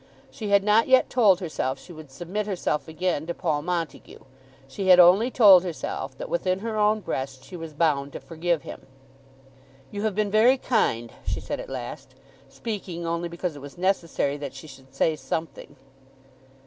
[0.31, 4.21] She had not yet told herself she would submit herself again to Paul Montague.
[4.67, 8.63] She had only told herself that, within her own breast, she was bound to forgive
[8.63, 8.87] him.
[9.91, 12.15] "You have been very kind," she said at last,
[12.49, 15.75] speaking only because it was necessary that she should say something.